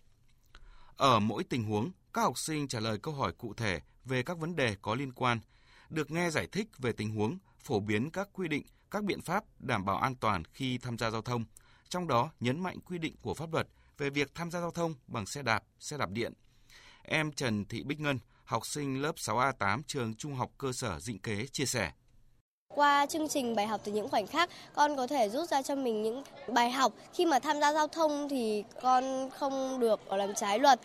Ở 1.01 1.21
mỗi 1.21 1.45
tình 1.45 1.65
huống, 1.65 1.91
các 2.13 2.23
học 2.23 2.39
sinh 2.39 2.69
trả 2.69 2.81
lời 2.81 2.99
câu 2.99 3.15
hỏi 3.15 3.33
cụ 3.33 3.55
thể 3.55 3.81
về 4.05 4.23
các 4.23 4.39
vấn 4.39 4.57
đề 4.57 4.77
có 4.83 4.95
liên 4.95 5.13
quan, 5.13 5.41
được 5.91 6.11
nghe 6.11 6.31
giải 6.31 6.47
thích 6.53 6.69
về 6.79 6.93
tình 6.93 7.11
huống, 7.11 7.39
phổ 7.59 7.81
biến 7.81 8.11
các 8.11 8.29
quy 8.33 8.49
định, 8.49 8.63
các 8.91 9.05
biện 9.05 9.21
pháp 9.23 9.45
đảm 9.59 9.85
bảo 9.85 9.97
an 9.97 10.15
toàn 10.15 10.43
khi 10.53 10.79
tham 10.79 10.99
gia 10.99 11.11
giao 11.11 11.23
thông, 11.23 11.45
trong 11.89 12.09
đó 12.09 12.31
nhấn 12.41 12.61
mạnh 12.61 12.81
quy 12.81 12.99
định 12.99 13.15
của 13.23 13.35
pháp 13.35 13.53
luật 13.53 13.69
về 13.99 14.11
việc 14.11 14.35
tham 14.35 14.51
gia 14.51 14.61
giao 14.61 14.71
thông 14.71 14.95
bằng 15.07 15.27
xe 15.27 15.43
đạp, 15.43 15.63
xe 15.79 15.99
đạp 15.99 16.11
điện. 16.11 16.33
Em 17.03 17.33
Trần 17.33 17.65
Thị 17.65 17.83
Bích 17.83 18.01
Ngân, 18.01 18.19
học 18.45 18.67
sinh 18.67 19.03
lớp 19.03 19.17
6A8 19.17 19.83
trường 19.87 20.15
Trung 20.15 20.35
học 20.35 20.51
cơ 20.59 20.73
sở 20.73 21.01
Dĩnh 21.01 21.19
Kế 21.19 21.47
chia 21.47 21.67
sẻ. 21.67 21.93
Qua 22.75 23.07
chương 23.07 23.29
trình 23.29 23.55
bài 23.55 23.67
học 23.67 23.81
từ 23.85 23.93
những 23.93 24.09
khoảnh 24.09 24.27
khắc, 24.27 24.51
con 24.75 24.97
có 24.97 25.07
thể 25.07 25.29
rút 25.29 25.49
ra 25.49 25.63
cho 25.63 25.75
mình 25.75 26.03
những 26.03 26.23
bài 26.49 26.71
học 26.71 26.93
khi 27.13 27.27
mà 27.27 27.39
tham 27.39 27.61
gia 27.61 27.73
giao 27.73 27.89
thông 27.89 28.29
thì 28.29 28.65
con 28.83 29.31
không 29.31 29.81
được 29.81 30.13
làm 30.13 30.35
trái 30.35 30.59
luật. 30.59 30.81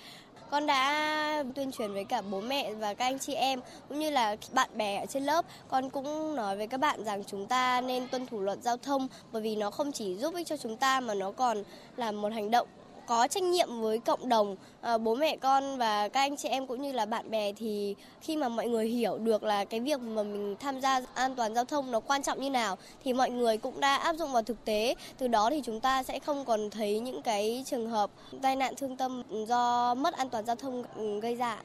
Con 0.51 0.65
đã 0.65 1.43
tuyên 1.55 1.71
truyền 1.71 1.93
với 1.93 2.03
cả 2.03 2.21
bố 2.21 2.41
mẹ 2.41 2.73
và 2.73 2.93
các 2.93 3.05
anh 3.05 3.19
chị 3.19 3.33
em 3.33 3.59
cũng 3.89 3.99
như 3.99 4.09
là 4.09 4.35
bạn 4.51 4.69
bè 4.75 4.99
ở 4.99 5.05
trên 5.05 5.25
lớp. 5.25 5.45
Con 5.67 5.89
cũng 5.89 6.35
nói 6.35 6.57
với 6.57 6.67
các 6.67 6.79
bạn 6.79 7.03
rằng 7.03 7.23
chúng 7.23 7.47
ta 7.47 7.81
nên 7.81 8.07
tuân 8.07 8.25
thủ 8.25 8.39
luật 8.39 8.61
giao 8.61 8.77
thông 8.77 9.07
bởi 9.31 9.41
vì 9.41 9.55
nó 9.55 9.71
không 9.71 9.91
chỉ 9.91 10.15
giúp 10.15 10.35
ích 10.35 10.47
cho 10.47 10.57
chúng 10.57 10.77
ta 10.77 10.99
mà 10.99 11.13
nó 11.13 11.31
còn 11.31 11.63
là 11.97 12.11
một 12.11 12.33
hành 12.33 12.51
động 12.51 12.67
có 13.07 13.27
trách 13.27 13.43
nhiệm 13.43 13.81
với 13.81 13.99
cộng 13.99 14.29
đồng 14.29 14.55
à, 14.81 14.97
bố 14.97 15.15
mẹ 15.15 15.37
con 15.37 15.77
và 15.77 16.07
các 16.07 16.19
anh 16.19 16.37
chị 16.37 16.49
em 16.49 16.67
cũng 16.67 16.81
như 16.81 16.91
là 16.91 17.05
bạn 17.05 17.31
bè 17.31 17.53
thì 17.53 17.95
khi 18.21 18.37
mà 18.37 18.49
mọi 18.49 18.67
người 18.67 18.87
hiểu 18.87 19.17
được 19.17 19.43
là 19.43 19.65
cái 19.65 19.79
việc 19.79 19.99
mà 19.99 20.23
mình 20.23 20.55
tham 20.59 20.81
gia 20.81 21.01
an 21.13 21.35
toàn 21.35 21.55
giao 21.55 21.65
thông 21.65 21.91
nó 21.91 21.99
quan 21.99 22.23
trọng 22.23 22.41
như 22.41 22.49
nào 22.49 22.77
thì 23.03 23.13
mọi 23.13 23.29
người 23.29 23.57
cũng 23.57 23.79
đã 23.79 23.95
áp 23.95 24.15
dụng 24.15 24.31
vào 24.31 24.43
thực 24.43 24.65
tế 24.65 24.95
từ 25.17 25.27
đó 25.27 25.49
thì 25.49 25.61
chúng 25.65 25.79
ta 25.79 26.03
sẽ 26.03 26.19
không 26.19 26.45
còn 26.45 26.69
thấy 26.69 26.99
những 26.99 27.21
cái 27.21 27.63
trường 27.65 27.89
hợp 27.89 28.11
tai 28.41 28.55
nạn 28.55 28.73
thương 28.77 28.97
tâm 28.97 29.23
do 29.47 29.93
mất 29.95 30.13
an 30.13 30.29
toàn 30.29 30.45
giao 30.45 30.55
thông 30.55 30.83
ừ, 30.95 31.19
gây 31.19 31.35
ra. 31.35 31.61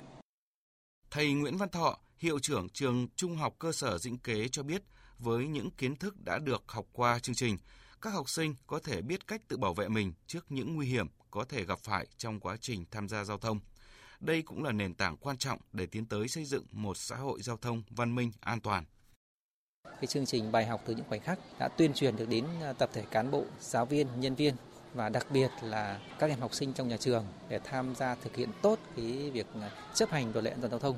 Thầy 1.10 1.32
Nguyễn 1.32 1.56
Văn 1.56 1.68
Thọ, 1.68 1.98
hiệu 2.18 2.38
trưởng 2.38 2.68
trường 2.68 3.08
Trung 3.16 3.36
học 3.36 3.54
cơ 3.58 3.72
sở 3.72 3.98
Dĩnh 3.98 4.18
Kế 4.18 4.48
cho 4.48 4.62
biết 4.62 4.82
với 5.18 5.46
những 5.46 5.70
kiến 5.70 5.96
thức 5.96 6.14
đã 6.24 6.38
được 6.38 6.62
học 6.66 6.86
qua 6.92 7.18
chương 7.18 7.34
trình, 7.34 7.58
các 8.02 8.10
học 8.10 8.28
sinh 8.28 8.54
có 8.66 8.80
thể 8.84 9.02
biết 9.02 9.26
cách 9.26 9.40
tự 9.48 9.56
bảo 9.56 9.74
vệ 9.74 9.88
mình 9.88 10.12
trước 10.26 10.46
những 10.48 10.74
nguy 10.74 10.86
hiểm 10.86 11.06
có 11.30 11.44
thể 11.44 11.64
gặp 11.64 11.78
phải 11.78 12.06
trong 12.16 12.40
quá 12.40 12.56
trình 12.60 12.84
tham 12.90 13.08
gia 13.08 13.24
giao 13.24 13.38
thông. 13.38 13.60
Đây 14.20 14.42
cũng 14.42 14.64
là 14.64 14.72
nền 14.72 14.94
tảng 14.94 15.16
quan 15.16 15.36
trọng 15.36 15.58
để 15.72 15.86
tiến 15.86 16.06
tới 16.06 16.28
xây 16.28 16.44
dựng 16.44 16.64
một 16.72 16.96
xã 16.96 17.16
hội 17.16 17.42
giao 17.42 17.56
thông 17.56 17.82
văn 17.90 18.14
minh, 18.14 18.32
an 18.40 18.60
toàn. 18.60 18.84
Cái 19.84 20.06
chương 20.06 20.26
trình 20.26 20.52
bài 20.52 20.66
học 20.66 20.82
từ 20.86 20.94
những 20.94 21.04
khoảnh 21.08 21.20
khắc 21.20 21.38
đã 21.58 21.68
tuyên 21.68 21.94
truyền 21.94 22.16
được 22.16 22.28
đến 22.28 22.44
à, 22.62 22.72
tập 22.72 22.90
thể 22.92 23.04
cán 23.10 23.30
bộ, 23.30 23.44
giáo 23.60 23.86
viên, 23.86 24.06
nhân 24.20 24.34
viên 24.34 24.54
và 24.94 25.08
đặc 25.08 25.26
biệt 25.30 25.50
là 25.62 26.00
các 26.18 26.30
em 26.30 26.40
học 26.40 26.54
sinh 26.54 26.72
trong 26.72 26.88
nhà 26.88 26.96
trường 26.96 27.26
để 27.48 27.60
tham 27.64 27.94
gia 27.94 28.14
thực 28.14 28.36
hiện 28.36 28.48
tốt 28.62 28.78
cái 28.96 29.30
việc 29.30 29.46
à, 29.60 29.70
chấp 29.94 30.10
hành 30.10 30.32
luật 30.32 30.44
lệ 30.44 30.50
an 30.50 30.60
toàn 30.60 30.70
giao 30.70 30.80
thông. 30.80 30.96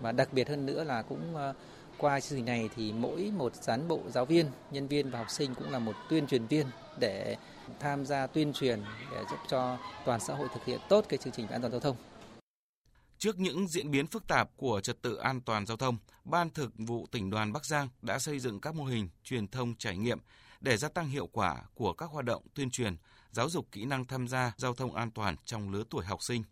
Và 0.00 0.12
đặc 0.12 0.32
biệt 0.32 0.48
hơn 0.48 0.66
nữa 0.66 0.84
là 0.84 1.02
cũng 1.02 1.36
à, 1.36 1.52
qua 1.98 2.20
chương 2.20 2.38
trình 2.38 2.44
này 2.44 2.70
thì 2.76 2.92
mỗi 2.92 3.32
một 3.36 3.52
cán 3.66 3.88
bộ 3.88 4.00
giáo 4.08 4.24
viên, 4.24 4.46
nhân 4.70 4.88
viên 4.88 5.10
và 5.10 5.18
học 5.18 5.30
sinh 5.30 5.54
cũng 5.54 5.70
là 5.70 5.78
một 5.78 5.94
tuyên 6.08 6.26
truyền 6.26 6.46
viên 6.46 6.66
để 6.98 7.36
tham 7.80 8.06
gia 8.06 8.26
tuyên 8.26 8.52
truyền 8.52 8.82
để 9.12 9.24
giúp 9.30 9.38
cho 9.48 9.78
toàn 10.04 10.20
xã 10.20 10.34
hội 10.34 10.48
thực 10.54 10.64
hiện 10.64 10.80
tốt 10.88 11.04
cái 11.08 11.18
chương 11.18 11.32
trình 11.32 11.48
an 11.48 11.60
toàn 11.60 11.70
giao 11.72 11.80
thông. 11.80 11.96
Trước 13.18 13.38
những 13.38 13.68
diễn 13.68 13.90
biến 13.90 14.06
phức 14.06 14.26
tạp 14.26 14.50
của 14.56 14.80
trật 14.80 15.02
tự 15.02 15.16
an 15.16 15.40
toàn 15.40 15.66
giao 15.66 15.76
thông, 15.76 15.96
Ban 16.24 16.50
Thực 16.50 16.72
vụ 16.76 17.06
tỉnh 17.10 17.30
đoàn 17.30 17.52
Bắc 17.52 17.64
Giang 17.64 17.88
đã 18.02 18.18
xây 18.18 18.38
dựng 18.38 18.60
các 18.60 18.74
mô 18.74 18.84
hình 18.84 19.08
truyền 19.24 19.48
thông 19.48 19.74
trải 19.74 19.96
nghiệm 19.96 20.18
để 20.60 20.76
gia 20.76 20.88
tăng 20.88 21.08
hiệu 21.08 21.26
quả 21.26 21.62
của 21.74 21.92
các 21.92 22.10
hoạt 22.10 22.24
động 22.24 22.42
tuyên 22.54 22.70
truyền, 22.70 22.96
giáo 23.30 23.48
dục 23.48 23.66
kỹ 23.72 23.84
năng 23.84 24.04
tham 24.04 24.28
gia 24.28 24.52
giao 24.56 24.74
thông 24.74 24.94
an 24.94 25.10
toàn 25.10 25.36
trong 25.44 25.70
lứa 25.70 25.82
tuổi 25.90 26.04
học 26.04 26.22
sinh. 26.22 26.42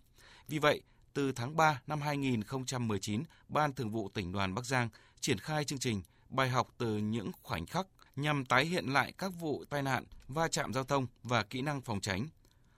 Vì 0.49 0.59
vậy, 0.59 0.83
từ 1.15 1.33
tháng 1.33 1.57
3 1.57 1.81
năm 1.87 2.01
2019, 2.01 3.23
Ban 3.49 3.73
Thường 3.73 3.91
vụ 3.91 4.09
tỉnh 4.09 4.33
đoàn 4.33 4.55
Bắc 4.55 4.65
Giang 4.65 4.89
triển 5.21 5.39
khai 5.39 5.65
chương 5.65 5.79
trình 5.79 6.03
bài 6.29 6.49
học 6.49 6.75
từ 6.79 6.97
những 6.97 7.31
khoảnh 7.43 7.67
khắc 7.67 7.87
nhằm 8.17 8.45
tái 8.45 8.65
hiện 8.65 8.87
lại 8.87 9.13
các 9.19 9.33
vụ 9.41 9.65
tai 9.71 9.83
nạn, 9.83 10.05
va 10.29 10.49
chạm 10.49 10.73
giao 10.73 10.85
thông 10.85 11.07
và 11.23 11.43
kỹ 11.43 11.63
năng 11.63 11.81
phòng 11.81 12.01
tránh. 12.01 12.29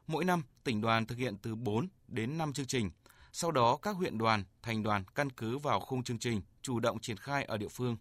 Mỗi 0.06 0.24
năm, 0.24 0.42
tỉnh 0.64 0.80
đoàn 0.80 1.06
thực 1.06 1.18
hiện 1.18 1.36
từ 1.38 1.54
4 1.54 1.88
đến 2.08 2.38
5 2.38 2.52
chương 2.52 2.66
trình. 2.66 2.90
Sau 3.32 3.50
đó, 3.50 3.76
các 3.82 3.96
huyện 3.96 4.18
đoàn, 4.18 4.44
thành 4.62 4.82
đoàn 4.82 5.04
căn 5.14 5.30
cứ 5.30 5.58
vào 5.58 5.80
khung 5.80 6.02
chương 6.02 6.18
trình 6.18 6.42
chủ 6.62 6.80
động 6.80 7.00
triển 7.00 7.16
khai 7.16 7.44
ở 7.44 7.56
địa 7.56 7.68
phương. 7.68 7.96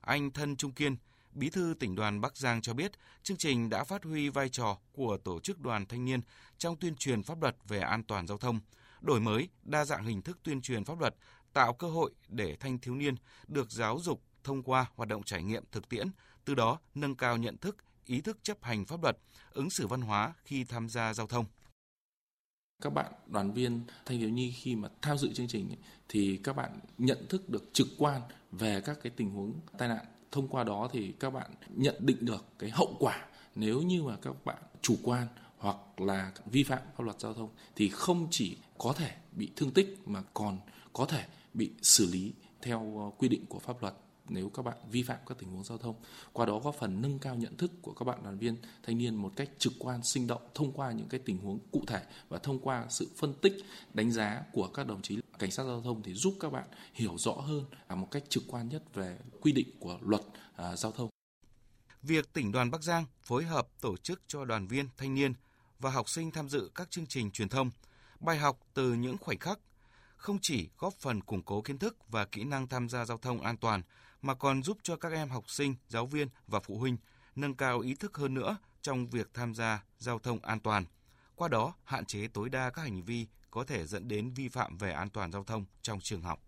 Anh 0.00 0.30
Thân 0.30 0.56
Trung 0.56 0.72
Kiên, 0.72 0.96
Bí 1.32 1.50
thư 1.50 1.74
tỉnh 1.80 1.94
đoàn 1.94 2.20
Bắc 2.20 2.36
Giang 2.36 2.62
cho 2.62 2.74
biết, 2.74 2.92
chương 3.22 3.36
trình 3.36 3.70
đã 3.70 3.84
phát 3.84 4.04
huy 4.04 4.28
vai 4.28 4.48
trò 4.48 4.78
của 4.92 5.18
tổ 5.24 5.40
chức 5.40 5.60
đoàn 5.60 5.86
thanh 5.86 6.04
niên 6.04 6.20
trong 6.58 6.76
tuyên 6.76 6.94
truyền 6.94 7.22
pháp 7.22 7.42
luật 7.42 7.56
về 7.68 7.80
an 7.80 8.02
toàn 8.02 8.26
giao 8.26 8.38
thông, 8.38 8.60
đổi 9.00 9.20
mới, 9.20 9.48
đa 9.62 9.84
dạng 9.84 10.04
hình 10.04 10.22
thức 10.22 10.38
tuyên 10.42 10.62
truyền 10.62 10.84
pháp 10.84 11.00
luật, 11.00 11.14
tạo 11.52 11.74
cơ 11.74 11.88
hội 11.88 12.10
để 12.28 12.56
thanh 12.60 12.78
thiếu 12.78 12.94
niên 12.94 13.14
được 13.48 13.70
giáo 13.70 13.98
dục 14.02 14.22
thông 14.44 14.62
qua 14.62 14.86
hoạt 14.94 15.08
động 15.08 15.22
trải 15.22 15.42
nghiệm 15.42 15.64
thực 15.72 15.88
tiễn, 15.88 16.06
từ 16.50 16.54
đó 16.54 16.78
nâng 16.94 17.14
cao 17.14 17.36
nhận 17.36 17.56
thức, 17.56 17.76
ý 18.06 18.20
thức 18.20 18.38
chấp 18.42 18.64
hành 18.64 18.84
pháp 18.84 19.02
luật, 19.02 19.18
ứng 19.52 19.70
xử 19.70 19.86
văn 19.86 20.00
hóa 20.00 20.34
khi 20.44 20.64
tham 20.64 20.88
gia 20.88 21.14
giao 21.14 21.26
thông. 21.26 21.44
Các 22.82 22.90
bạn 22.90 23.12
đoàn 23.26 23.52
viên 23.52 23.84
thanh 24.06 24.18
thiếu 24.18 24.28
nhi 24.28 24.52
khi 24.52 24.76
mà 24.76 24.88
tham 25.02 25.18
dự 25.18 25.32
chương 25.32 25.48
trình 25.48 25.76
thì 26.08 26.40
các 26.44 26.56
bạn 26.56 26.80
nhận 26.98 27.26
thức 27.28 27.48
được 27.48 27.70
trực 27.72 27.86
quan 27.98 28.20
về 28.52 28.80
các 28.80 28.98
cái 29.02 29.12
tình 29.16 29.30
huống 29.30 29.60
tai 29.78 29.88
nạn. 29.88 30.04
Thông 30.32 30.48
qua 30.48 30.64
đó 30.64 30.88
thì 30.92 31.12
các 31.20 31.30
bạn 31.30 31.50
nhận 31.68 31.94
định 31.98 32.16
được 32.20 32.44
cái 32.58 32.70
hậu 32.70 32.96
quả 32.98 33.26
nếu 33.54 33.82
như 33.82 34.02
mà 34.02 34.16
các 34.22 34.44
bạn 34.44 34.62
chủ 34.82 34.96
quan 35.02 35.26
hoặc 35.58 36.00
là 36.00 36.32
vi 36.46 36.62
phạm 36.62 36.82
pháp 36.96 37.04
luật 37.04 37.20
giao 37.20 37.34
thông 37.34 37.50
thì 37.76 37.88
không 37.88 38.28
chỉ 38.30 38.56
có 38.78 38.92
thể 38.92 39.16
bị 39.32 39.50
thương 39.56 39.70
tích 39.70 39.98
mà 40.06 40.22
còn 40.34 40.58
có 40.92 41.06
thể 41.06 41.26
bị 41.54 41.70
xử 41.82 42.06
lý 42.12 42.32
theo 42.62 43.12
quy 43.18 43.28
định 43.28 43.46
của 43.46 43.58
pháp 43.58 43.82
luật 43.82 43.94
nếu 44.30 44.48
các 44.48 44.62
bạn 44.62 44.76
vi 44.90 45.02
phạm 45.02 45.18
các 45.26 45.38
tình 45.38 45.50
huống 45.50 45.64
giao 45.64 45.78
thông. 45.78 45.94
Qua 46.32 46.46
đó 46.46 46.58
góp 46.58 46.74
phần 46.74 47.02
nâng 47.02 47.18
cao 47.18 47.34
nhận 47.34 47.56
thức 47.56 47.72
của 47.82 47.92
các 47.92 48.04
bạn 48.04 48.22
đoàn 48.22 48.38
viên 48.38 48.56
thanh 48.82 48.98
niên 48.98 49.14
một 49.14 49.32
cách 49.36 49.50
trực 49.58 49.72
quan, 49.78 50.02
sinh 50.02 50.26
động 50.26 50.42
thông 50.54 50.72
qua 50.72 50.92
những 50.92 51.08
cái 51.08 51.20
tình 51.24 51.38
huống 51.38 51.58
cụ 51.72 51.84
thể 51.86 52.02
và 52.28 52.38
thông 52.38 52.58
qua 52.58 52.86
sự 52.88 53.08
phân 53.16 53.34
tích, 53.34 53.52
đánh 53.94 54.12
giá 54.12 54.42
của 54.52 54.68
các 54.68 54.86
đồng 54.86 55.02
chí 55.02 55.20
cảnh 55.38 55.50
sát 55.50 55.64
giao 55.64 55.82
thông 55.82 56.02
thì 56.02 56.14
giúp 56.14 56.34
các 56.40 56.52
bạn 56.52 56.68
hiểu 56.94 57.18
rõ 57.18 57.32
hơn 57.32 57.64
à, 57.86 57.96
một 57.96 58.08
cách 58.10 58.22
trực 58.28 58.42
quan 58.46 58.68
nhất 58.68 58.94
về 58.94 59.18
quy 59.40 59.52
định 59.52 59.68
của 59.80 59.98
luật 60.00 60.22
à, 60.56 60.76
giao 60.76 60.92
thông. 60.92 61.08
Việc 62.02 62.32
tỉnh 62.32 62.52
đoàn 62.52 62.70
Bắc 62.70 62.82
Giang 62.82 63.04
phối 63.22 63.44
hợp 63.44 63.68
tổ 63.80 63.96
chức 63.96 64.22
cho 64.26 64.44
đoàn 64.44 64.66
viên, 64.66 64.88
thanh 64.96 65.14
niên 65.14 65.32
và 65.78 65.90
học 65.90 66.08
sinh 66.08 66.30
tham 66.30 66.48
dự 66.48 66.70
các 66.74 66.90
chương 66.90 67.06
trình 67.06 67.30
truyền 67.30 67.48
thông, 67.48 67.70
bài 68.20 68.38
học 68.38 68.58
từ 68.74 68.92
những 68.94 69.18
khoảnh 69.18 69.38
khắc 69.38 69.58
không 70.20 70.38
chỉ 70.42 70.68
góp 70.78 70.94
phần 70.94 71.20
củng 71.20 71.42
cố 71.42 71.62
kiến 71.62 71.78
thức 71.78 71.96
và 72.08 72.24
kỹ 72.24 72.44
năng 72.44 72.68
tham 72.68 72.88
gia 72.88 73.04
giao 73.04 73.18
thông 73.18 73.40
an 73.40 73.56
toàn 73.56 73.82
mà 74.22 74.34
còn 74.34 74.62
giúp 74.62 74.78
cho 74.82 74.96
các 74.96 75.12
em 75.12 75.28
học 75.28 75.50
sinh, 75.50 75.74
giáo 75.88 76.06
viên 76.06 76.28
và 76.46 76.60
phụ 76.60 76.78
huynh 76.78 76.96
nâng 77.36 77.54
cao 77.54 77.80
ý 77.80 77.94
thức 77.94 78.16
hơn 78.16 78.34
nữa 78.34 78.56
trong 78.82 79.06
việc 79.06 79.30
tham 79.34 79.54
gia 79.54 79.84
giao 79.98 80.18
thông 80.18 80.38
an 80.40 80.60
toàn. 80.60 80.84
Qua 81.36 81.48
đó, 81.48 81.74
hạn 81.84 82.04
chế 82.04 82.28
tối 82.28 82.48
đa 82.48 82.70
các 82.70 82.82
hành 82.82 83.02
vi 83.02 83.26
có 83.50 83.64
thể 83.64 83.86
dẫn 83.86 84.08
đến 84.08 84.30
vi 84.34 84.48
phạm 84.48 84.78
về 84.78 84.92
an 84.92 85.10
toàn 85.10 85.32
giao 85.32 85.44
thông 85.44 85.64
trong 85.82 86.00
trường 86.00 86.22
học. 86.22 86.42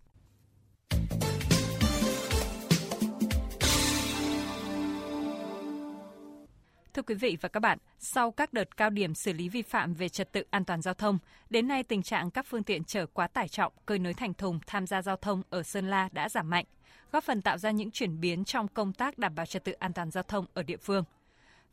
Thưa 6.94 7.02
quý 7.02 7.14
vị 7.14 7.36
và 7.40 7.48
các 7.48 7.60
bạn, 7.60 7.78
sau 7.98 8.30
các 8.30 8.52
đợt 8.52 8.76
cao 8.76 8.90
điểm 8.90 9.14
xử 9.14 9.32
lý 9.32 9.48
vi 9.48 9.62
phạm 9.62 9.94
về 9.94 10.08
trật 10.08 10.32
tự 10.32 10.44
an 10.50 10.64
toàn 10.64 10.82
giao 10.82 10.94
thông, 10.94 11.18
đến 11.50 11.68
nay 11.68 11.82
tình 11.82 12.02
trạng 12.02 12.30
các 12.30 12.46
phương 12.46 12.62
tiện 12.62 12.84
chở 12.84 13.06
quá 13.06 13.26
tải 13.26 13.48
trọng, 13.48 13.72
cơi 13.86 13.98
nới 13.98 14.14
thành 14.14 14.34
thùng 14.34 14.58
tham 14.66 14.86
gia 14.86 15.02
giao 15.02 15.16
thông 15.16 15.42
ở 15.50 15.62
Sơn 15.62 15.90
La 15.90 16.08
đã 16.12 16.28
giảm 16.28 16.50
mạnh, 16.50 16.64
góp 17.12 17.24
phần 17.24 17.42
tạo 17.42 17.58
ra 17.58 17.70
những 17.70 17.90
chuyển 17.90 18.20
biến 18.20 18.44
trong 18.44 18.68
công 18.68 18.92
tác 18.92 19.18
đảm 19.18 19.34
bảo 19.34 19.46
trật 19.46 19.64
tự 19.64 19.72
an 19.72 19.92
toàn 19.92 20.10
giao 20.10 20.22
thông 20.22 20.46
ở 20.54 20.62
địa 20.62 20.76
phương. 20.76 21.04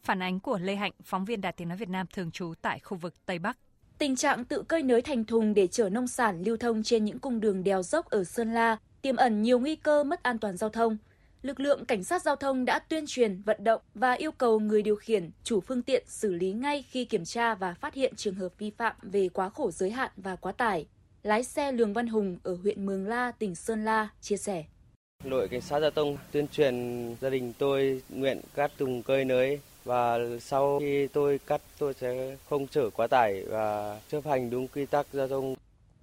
Phản 0.03 0.21
ánh 0.21 0.39
của 0.39 0.57
Lê 0.57 0.75
Hạnh, 0.75 0.91
phóng 1.03 1.25
viên 1.25 1.41
Đài 1.41 1.53
Tiếng 1.53 1.67
nói 1.67 1.77
Việt 1.77 1.89
Nam 1.89 2.07
thường 2.13 2.31
trú 2.31 2.53
tại 2.61 2.79
khu 2.79 2.97
vực 2.97 3.13
Tây 3.25 3.39
Bắc. 3.39 3.57
Tình 3.97 4.15
trạng 4.15 4.45
tự 4.45 4.63
cơi 4.67 4.83
nới 4.83 5.01
thành 5.01 5.25
thùng 5.25 5.53
để 5.53 5.67
chở 5.67 5.89
nông 5.89 6.07
sản 6.07 6.43
lưu 6.45 6.57
thông 6.57 6.83
trên 6.83 7.05
những 7.05 7.19
cung 7.19 7.39
đường 7.39 7.63
đèo 7.63 7.83
dốc 7.83 8.09
ở 8.09 8.23
Sơn 8.23 8.53
La 8.53 8.77
tiềm 9.01 9.15
ẩn 9.15 9.41
nhiều 9.41 9.59
nguy 9.59 9.75
cơ 9.75 10.03
mất 10.03 10.23
an 10.23 10.39
toàn 10.39 10.57
giao 10.57 10.69
thông. 10.69 10.97
Lực 11.41 11.59
lượng 11.59 11.85
cảnh 11.85 12.03
sát 12.03 12.21
giao 12.21 12.35
thông 12.35 12.65
đã 12.65 12.79
tuyên 12.79 13.03
truyền, 13.07 13.41
vận 13.41 13.63
động 13.63 13.81
và 13.93 14.13
yêu 14.13 14.31
cầu 14.31 14.59
người 14.59 14.81
điều 14.81 14.95
khiển, 14.95 15.29
chủ 15.43 15.61
phương 15.61 15.81
tiện 15.81 16.03
xử 16.07 16.33
lý 16.33 16.51
ngay 16.53 16.85
khi 16.89 17.05
kiểm 17.05 17.25
tra 17.25 17.55
và 17.55 17.73
phát 17.73 17.93
hiện 17.93 18.13
trường 18.15 18.35
hợp 18.35 18.49
vi 18.57 18.71
phạm 18.77 18.95
về 19.01 19.29
quá 19.29 19.49
khổ 19.49 19.71
giới 19.71 19.91
hạn 19.91 20.11
và 20.17 20.35
quá 20.35 20.51
tải. 20.51 20.87
Lái 21.23 21.43
xe 21.43 21.71
Lường 21.71 21.93
Văn 21.93 22.07
Hùng 22.07 22.37
ở 22.43 22.57
huyện 22.63 22.85
Mường 22.85 23.07
La, 23.07 23.31
tỉnh 23.31 23.55
Sơn 23.55 23.85
La 23.85 24.09
chia 24.21 24.37
sẻ. 24.37 24.63
Đội 25.23 25.47
cảnh 25.47 25.61
sát 25.61 25.79
giao 25.79 25.91
thông 25.91 26.17
tuyên 26.31 26.47
truyền 26.47 26.75
gia 27.21 27.29
đình 27.29 27.53
tôi 27.57 28.01
nguyện 28.09 28.41
cắt 28.55 28.71
tùng 28.77 29.03
cơi 29.03 29.25
nới 29.25 29.59
và 29.85 30.19
sau 30.41 30.79
khi 30.79 31.07
tôi 31.07 31.39
cắt 31.47 31.61
tôi 31.77 31.93
sẽ 31.93 32.37
không 32.49 32.67
chở 32.67 32.89
quá 32.89 33.07
tải 33.07 33.43
và 33.45 33.99
chấp 34.11 34.25
hành 34.25 34.49
đúng 34.49 34.67
quy 34.67 34.85
tắc 34.85 35.07
giao 35.13 35.27
thông. 35.27 35.55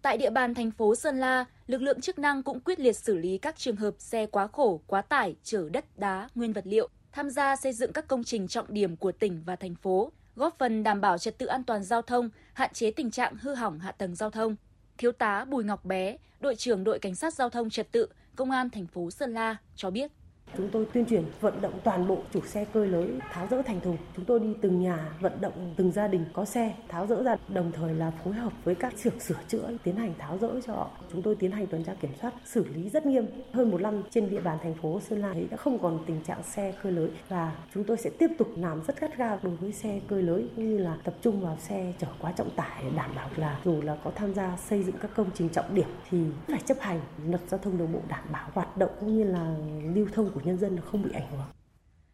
Tại 0.07 0.17
địa 0.17 0.31
bàn 0.31 0.55
thành 0.55 0.71
phố 0.71 0.95
Sơn 0.95 1.19
La, 1.19 1.45
lực 1.67 1.83
lượng 1.83 2.01
chức 2.01 2.19
năng 2.19 2.43
cũng 2.43 2.61
quyết 2.61 2.81
liệt 2.81 2.93
xử 2.93 3.17
lý 3.17 3.39
các 3.39 3.57
trường 3.59 3.77
hợp 3.77 3.95
xe 3.99 4.27
quá 4.27 4.47
khổ, 4.47 4.81
quá 4.87 5.03
tải, 5.03 5.37
chở 5.43 5.69
đất, 5.73 5.99
đá, 5.99 6.29
nguyên 6.35 6.53
vật 6.53 6.67
liệu, 6.67 6.89
tham 7.13 7.31
gia 7.31 7.57
xây 7.57 7.73
dựng 7.73 7.93
các 7.93 8.09
công 8.09 8.25
trình 8.25 8.49
trọng 8.49 8.67
điểm 8.69 8.97
của 8.97 9.13
tỉnh 9.13 9.43
và 9.47 9.57
thành 9.57 9.75
phố, 9.75 10.13
góp 10.37 10.59
phần 10.59 10.83
đảm 10.83 11.01
bảo 11.01 11.19
trật 11.19 11.39
tự 11.39 11.47
an 11.47 11.65
toàn 11.65 11.83
giao 11.85 12.03
thông, 12.03 12.31
hạn 12.53 12.71
chế 12.73 12.91
tình 12.91 13.11
trạng 13.11 13.37
hư 13.37 13.55
hỏng 13.55 13.79
hạ 13.79 13.93
tầng 13.93 14.15
giao 14.15 14.31
thông. 14.31 14.57
Thiếu 14.99 15.13
tá 15.13 15.45
Bùi 15.45 15.65
Ngọc 15.65 15.85
Bé, 15.85 16.17
đội 16.41 16.57
trưởng 16.57 16.85
đội 16.85 16.99
cảnh 16.99 17.15
sát 17.15 17.35
giao 17.35 17.51
thông 17.51 17.71
trật 17.71 17.93
tự, 17.93 18.07
công 18.37 18.51
an 18.51 18.71
thành 18.71 18.87
phố 18.87 19.11
Sơn 19.11 19.35
La 19.35 19.57
cho 19.77 19.91
biết. 19.91 20.13
Chúng 20.57 20.69
tôi 20.69 20.87
tuyên 20.93 21.07
truyền 21.07 21.25
vận 21.41 21.61
động 21.61 21.73
toàn 21.85 22.09
bộ 22.09 22.19
chủ 22.33 22.41
xe 22.41 22.65
cơi 22.65 22.89
lưới 22.89 23.09
tháo 23.33 23.47
rỡ 23.51 23.63
thành 23.63 23.81
thùng. 23.81 23.97
Chúng 24.17 24.25
tôi 24.25 24.41
đi 24.41 24.55
từng 24.61 24.81
nhà 24.83 25.11
vận 25.21 25.33
động 25.41 25.75
từng 25.77 25.93
gia 25.93 26.09
đình 26.09 26.25
có 26.33 26.45
xe 26.45 26.75
tháo 26.89 27.07
rỡ 27.07 27.23
ra, 27.23 27.37
đồng 27.49 27.73
thời 27.73 27.95
là 27.95 28.11
phối 28.25 28.35
hợp 28.35 28.53
với 28.65 28.75
các 28.75 28.99
xưởng 28.99 29.21
sửa 29.21 29.35
chữa 29.49 29.71
tiến 29.83 29.97
hành 29.97 30.15
tháo 30.19 30.39
rỡ 30.39 30.61
cho 30.67 30.73
họ. 30.73 30.91
Chúng 31.13 31.23
tôi 31.23 31.35
tiến 31.35 31.51
hành 31.51 31.67
tuần 31.67 31.85
tra 31.85 31.95
kiểm 31.95 32.11
soát, 32.21 32.35
xử 32.45 32.65
lý 32.75 32.89
rất 32.89 33.07
nghiêm. 33.07 33.27
Hơn 33.53 33.71
một 33.71 33.81
năm 33.81 34.03
trên 34.11 34.31
địa 34.31 34.41
bàn 34.41 34.59
thành 34.63 34.75
phố 34.75 35.01
Sơn 35.01 35.21
La 35.21 35.35
đã 35.51 35.57
không 35.57 35.79
còn 35.79 35.99
tình 36.07 36.23
trạng 36.23 36.43
xe 36.43 36.75
cơi 36.83 36.93
lưới 36.93 37.09
và 37.29 37.53
chúng 37.75 37.85
tôi 37.85 37.97
sẽ 37.97 38.11
tiếp 38.19 38.31
tục 38.39 38.49
làm 38.57 38.81
rất 38.87 39.01
gắt 39.01 39.17
gao 39.17 39.39
đối 39.43 39.57
với 39.57 39.73
xe 39.73 40.01
cơi 40.09 40.23
lưới 40.23 40.43
cũng 40.57 40.69
như 40.69 40.79
là 40.79 40.97
tập 41.05 41.15
trung 41.23 41.41
vào 41.41 41.57
xe 41.61 41.93
chở 41.99 42.07
quá 42.19 42.33
trọng 42.33 42.51
tải 42.51 42.83
để 42.85 42.91
đảm 42.97 43.11
bảo 43.17 43.31
là 43.37 43.61
dù 43.65 43.83
là 43.83 43.97
có 44.05 44.11
tham 44.15 44.35
gia 44.35 44.57
xây 44.57 44.83
dựng 44.83 44.97
các 45.01 45.11
công 45.17 45.31
trình 45.35 45.49
trọng 45.49 45.75
điểm 45.75 45.89
thì 46.11 46.19
phải 46.49 46.61
chấp 46.67 46.77
hành 46.81 47.01
luật 47.29 47.41
giao 47.49 47.59
thông 47.59 47.79
đường 47.79 47.93
bộ 47.93 48.01
đảm 48.09 48.25
bảo 48.33 48.51
hoạt 48.53 48.77
động 48.77 48.91
cũng 49.01 49.17
như 49.19 49.25
là 49.25 49.55
lưu 49.95 50.07
thông 50.15 50.31
của 50.37 50.43
nhân 50.45 50.59
dân 50.59 50.81
không 50.91 51.03
bị 51.03 51.11
ảnh 51.15 51.31
hưởng. 51.31 51.41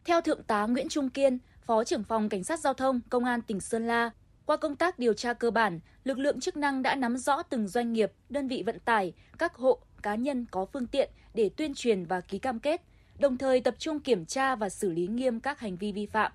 Theo 0.04 0.20
Thượng 0.20 0.42
tá 0.42 0.66
Nguyễn 0.66 0.88
Trung 0.88 1.10
Kiên, 1.10 1.38
Phó 1.66 1.84
trưởng 1.84 2.04
phòng 2.04 2.28
Cảnh 2.28 2.44
sát 2.44 2.60
Giao 2.60 2.74
thông 2.74 3.00
Công 3.10 3.24
an 3.24 3.42
tỉnh 3.42 3.60
Sơn 3.60 3.86
La, 3.86 4.10
qua 4.46 4.56
công 4.56 4.76
tác 4.76 4.98
điều 4.98 5.14
tra 5.14 5.32
cơ 5.32 5.50
bản, 5.50 5.80
lực 6.04 6.18
lượng 6.18 6.40
chức 6.40 6.56
năng 6.56 6.82
đã 6.82 6.94
nắm 6.94 7.16
rõ 7.16 7.42
từng 7.42 7.68
doanh 7.68 7.92
nghiệp, 7.92 8.12
đơn 8.28 8.48
vị 8.48 8.62
vận 8.66 8.78
tải, 8.78 9.12
các 9.38 9.54
hộ, 9.54 9.78
cá 10.02 10.14
nhân 10.14 10.46
có 10.50 10.64
phương 10.64 10.86
tiện 10.86 11.10
để 11.34 11.50
tuyên 11.56 11.74
truyền 11.74 12.04
và 12.04 12.20
ký 12.20 12.38
cam 12.38 12.58
kết, 12.58 12.82
đồng 13.18 13.38
thời 13.38 13.60
tập 13.60 13.74
trung 13.78 14.00
kiểm 14.00 14.24
tra 14.24 14.54
và 14.54 14.68
xử 14.68 14.90
lý 14.90 15.06
nghiêm 15.06 15.40
các 15.40 15.60
hành 15.60 15.76
vi 15.76 15.92
vi 15.92 16.06
phạm. 16.06 16.32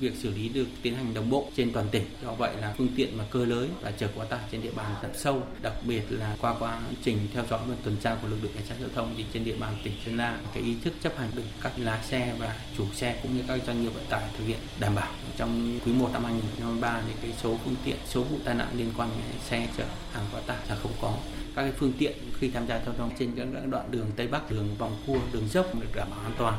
Việc 0.00 0.14
xử 0.14 0.30
lý 0.30 0.48
được 0.48 0.66
tiến 0.82 0.94
hành 0.94 1.14
đồng 1.14 1.30
bộ 1.30 1.48
trên 1.56 1.72
toàn 1.72 1.86
tỉnh. 1.90 2.04
Do 2.22 2.32
vậy 2.32 2.56
là 2.60 2.74
phương 2.78 2.88
tiện 2.96 3.18
mà 3.18 3.24
cơ 3.30 3.44
lưới 3.44 3.68
và 3.80 3.90
chở 3.90 4.08
quá 4.14 4.24
tải 4.24 4.40
trên 4.52 4.62
địa 4.62 4.70
bàn 4.76 4.94
tận 5.02 5.10
sâu, 5.14 5.42
đặc 5.62 5.72
biệt 5.86 6.02
là 6.08 6.36
qua 6.40 6.54
quá 6.58 6.80
trình 7.02 7.18
theo 7.34 7.44
dõi 7.50 7.60
và 7.68 7.74
tuần 7.84 7.96
tra 8.02 8.16
của 8.22 8.28
lực 8.28 8.36
lượng 8.42 8.52
cảnh 8.54 8.66
sát 8.68 8.74
giao 8.80 8.88
thông 8.94 9.14
thì 9.16 9.24
trên 9.32 9.44
địa 9.44 9.56
bàn 9.60 9.74
tỉnh 9.84 9.92
Sơn 10.04 10.16
La 10.16 10.38
cái 10.54 10.62
ý 10.62 10.74
thức 10.84 10.92
chấp 11.02 11.16
hành 11.18 11.30
được 11.34 11.42
các 11.62 11.72
lái 11.76 12.04
xe 12.04 12.34
và 12.38 12.56
chủ 12.76 12.84
xe 12.94 13.20
cũng 13.22 13.36
như 13.36 13.42
các 13.48 13.60
doanh 13.66 13.82
nghiệp 13.82 13.88
vận 13.88 14.04
tải 14.08 14.22
thực 14.38 14.44
hiện 14.44 14.58
đảm 14.80 14.94
bảo. 14.94 15.12
Trong 15.36 15.80
quý 15.84 15.92
1 15.92 16.10
năm 16.12 16.24
2023 16.24 17.02
thì 17.06 17.12
cái 17.22 17.32
số 17.42 17.58
phương 17.64 17.76
tiện, 17.84 17.96
số 18.06 18.22
vụ 18.22 18.36
tai 18.44 18.54
nạn 18.54 18.68
liên 18.76 18.92
quan 18.96 19.10
đến 19.10 19.40
xe 19.48 19.68
chở 19.76 19.84
hàng 20.12 20.24
quá 20.32 20.40
tải 20.46 20.58
là 20.68 20.74
không 20.74 20.92
có 21.00 21.16
các 21.56 21.62
cái 21.62 21.72
phương 21.72 21.92
tiện 21.98 22.12
khi 22.38 22.50
tham 22.50 22.66
gia 22.66 22.80
giao 22.86 22.94
thông 22.94 23.10
trên 23.18 23.32
các 23.36 23.66
đoạn 23.70 23.90
đường 23.90 24.06
Tây 24.16 24.26
Bắc, 24.26 24.50
đường 24.50 24.76
vòng 24.78 24.96
cua, 25.06 25.18
đường 25.32 25.48
dốc 25.48 25.80
được 25.80 25.88
đảm 25.94 26.08
bảo 26.10 26.20
an 26.20 26.32
toàn. 26.38 26.54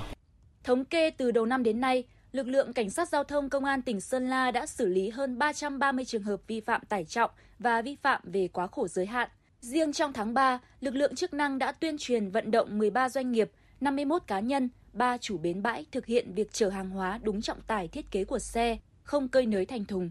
Thống 0.63 0.86
kê 0.86 1.10
từ 1.10 1.31
đầu 1.31 1.45
năm 1.45 1.63
đến 1.63 1.81
nay, 1.81 2.03
lực 2.31 2.47
lượng 2.47 2.73
cảnh 2.73 2.89
sát 2.89 3.09
giao 3.09 3.23
thông 3.23 3.50
công 3.50 3.65
an 3.65 3.81
tỉnh 3.81 4.01
Sơn 4.01 4.27
La 4.27 4.51
đã 4.51 4.65
xử 4.65 4.85
lý 4.85 5.09
hơn 5.09 5.38
330 5.38 6.05
trường 6.05 6.23
hợp 6.23 6.41
vi 6.47 6.59
phạm 6.59 6.81
tải 6.85 7.05
trọng 7.05 7.31
và 7.59 7.81
vi 7.81 7.95
phạm 7.95 8.21
về 8.23 8.47
quá 8.47 8.67
khổ 8.67 8.88
giới 8.88 9.05
hạn. 9.05 9.29
Riêng 9.61 9.93
trong 9.93 10.13
tháng 10.13 10.33
3, 10.33 10.59
lực 10.79 10.95
lượng 10.95 11.15
chức 11.15 11.33
năng 11.33 11.57
đã 11.57 11.71
tuyên 11.71 11.95
truyền 11.97 12.29
vận 12.29 12.51
động 12.51 12.77
13 12.77 13.09
doanh 13.09 13.31
nghiệp, 13.31 13.51
51 13.81 14.21
cá 14.27 14.39
nhân, 14.39 14.69
3 14.93 15.17
chủ 15.17 15.38
bến 15.38 15.61
bãi 15.61 15.85
thực 15.91 16.05
hiện 16.05 16.33
việc 16.33 16.53
chở 16.53 16.69
hàng 16.69 16.89
hóa 16.89 17.19
đúng 17.23 17.41
trọng 17.41 17.61
tải 17.61 17.88
thiết 17.88 18.11
kế 18.11 18.25
của 18.25 18.39
xe, 18.39 18.77
không 19.03 19.27
cơi 19.27 19.45
nới 19.45 19.65
thành 19.65 19.85
thùng. 19.85 20.09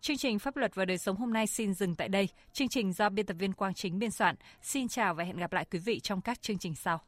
Chương 0.00 0.16
trình 0.16 0.38
Pháp 0.38 0.56
luật 0.56 0.74
và 0.74 0.84
đời 0.84 0.98
sống 0.98 1.16
hôm 1.16 1.32
nay 1.32 1.46
xin 1.46 1.74
dừng 1.74 1.94
tại 1.94 2.08
đây. 2.08 2.28
Chương 2.52 2.68
trình 2.68 2.92
do 2.92 3.08
biên 3.08 3.26
tập 3.26 3.36
viên 3.38 3.52
Quang 3.52 3.74
Chính 3.74 3.98
biên 3.98 4.10
soạn. 4.10 4.34
Xin 4.62 4.88
chào 4.88 5.14
và 5.14 5.24
hẹn 5.24 5.36
gặp 5.36 5.52
lại 5.52 5.66
quý 5.70 5.78
vị 5.78 6.00
trong 6.00 6.20
các 6.20 6.42
chương 6.42 6.58
trình 6.58 6.74
sau. 6.74 7.00